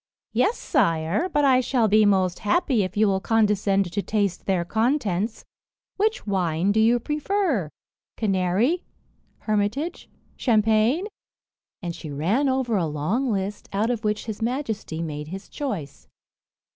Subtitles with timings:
[0.33, 4.65] "Yes, sire, but I shall be most happy if you will condescend to taste their
[4.65, 5.45] contents.
[5.97, 7.69] Which wine do you prefer
[8.17, 8.83] canary,
[9.41, 11.05] hermitage, champagne?"
[11.83, 16.07] and she ran over a long list, out of which his majesty made his choice.